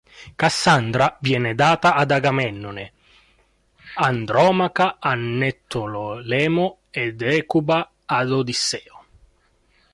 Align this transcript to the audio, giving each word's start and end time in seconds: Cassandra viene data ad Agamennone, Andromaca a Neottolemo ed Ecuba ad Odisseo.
Cassandra 0.35 1.15
viene 1.21 1.53
data 1.53 1.93
ad 1.93 2.09
Agamennone, 2.09 2.93
Andromaca 3.97 4.97
a 4.97 5.13
Neottolemo 5.13 6.79
ed 6.89 7.21
Ecuba 7.21 7.91
ad 8.05 8.31
Odisseo. 8.31 9.05